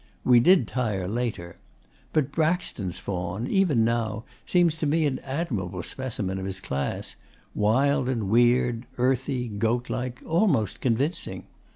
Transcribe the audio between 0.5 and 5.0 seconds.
tire later. But Braxton's faun, even now, seems to